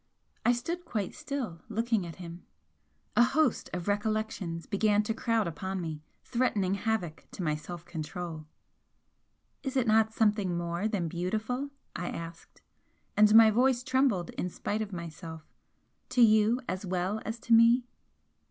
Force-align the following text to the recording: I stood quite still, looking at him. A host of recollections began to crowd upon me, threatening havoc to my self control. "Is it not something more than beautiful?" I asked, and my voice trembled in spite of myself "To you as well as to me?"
I 0.43 0.51
stood 0.51 0.83
quite 0.83 1.13
still, 1.13 1.61
looking 1.69 2.07
at 2.07 2.15
him. 2.15 2.43
A 3.15 3.21
host 3.23 3.69
of 3.71 3.87
recollections 3.87 4.65
began 4.65 5.03
to 5.03 5.13
crowd 5.13 5.45
upon 5.47 5.79
me, 5.79 6.01
threatening 6.23 6.73
havoc 6.73 7.27
to 7.33 7.43
my 7.43 7.53
self 7.53 7.85
control. 7.85 8.47
"Is 9.61 9.77
it 9.77 9.85
not 9.85 10.11
something 10.11 10.57
more 10.57 10.87
than 10.87 11.07
beautiful?" 11.07 11.69
I 11.95 12.09
asked, 12.09 12.63
and 13.15 13.35
my 13.35 13.51
voice 13.51 13.83
trembled 13.83 14.31
in 14.31 14.49
spite 14.49 14.81
of 14.81 14.91
myself 14.91 15.43
"To 16.09 16.21
you 16.23 16.61
as 16.67 16.83
well 16.83 17.21
as 17.23 17.37
to 17.41 17.53
me?" 17.53 17.85